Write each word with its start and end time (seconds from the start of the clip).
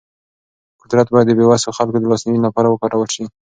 قدرت 0.81 1.07
باید 1.13 1.27
د 1.29 1.31
بې 1.37 1.45
وسو 1.47 1.69
خلکو 1.77 1.97
د 2.01 2.05
لاسنیوي 2.11 2.41
لپاره 2.43 2.67
وکارول 2.69 3.09
شي. 3.15 3.25